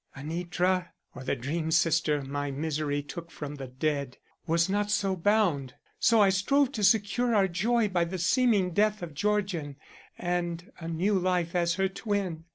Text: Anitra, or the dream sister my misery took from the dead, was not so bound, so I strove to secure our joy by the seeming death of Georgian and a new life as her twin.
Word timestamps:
Anitra, 0.17 0.93
or 1.13 1.23
the 1.23 1.35
dream 1.35 1.69
sister 1.69 2.23
my 2.23 2.49
misery 2.49 3.03
took 3.03 3.29
from 3.29 3.57
the 3.57 3.67
dead, 3.67 4.17
was 4.47 4.67
not 4.67 4.89
so 4.89 5.15
bound, 5.15 5.75
so 5.99 6.19
I 6.21 6.29
strove 6.29 6.71
to 6.71 6.83
secure 6.83 7.35
our 7.35 7.47
joy 7.47 7.87
by 7.87 8.05
the 8.05 8.17
seeming 8.17 8.71
death 8.71 9.03
of 9.03 9.13
Georgian 9.13 9.75
and 10.17 10.71
a 10.79 10.87
new 10.87 11.19
life 11.19 11.53
as 11.55 11.75
her 11.75 11.87
twin. 11.87 12.45